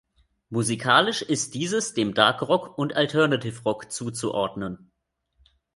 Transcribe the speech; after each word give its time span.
Musikalisch 0.49 1.21
ist 1.21 1.53
dieses 1.53 1.93
dem 1.93 2.15
Dark 2.15 2.41
Rock 2.41 2.75
und 2.75 2.95
Alternative 2.95 3.61
Rock 3.61 3.91
zuzuordnen. 3.91 4.89